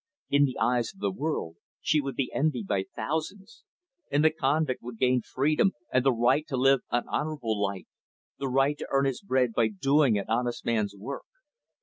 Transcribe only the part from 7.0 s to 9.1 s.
honorable life the right to earn